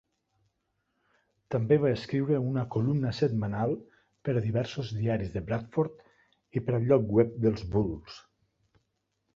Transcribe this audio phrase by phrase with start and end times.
[1.55, 3.75] També va escriure una columna setmanal
[4.29, 6.03] per a diversos diaris de Bradford
[6.61, 8.19] i per al lloc web dels Bulls.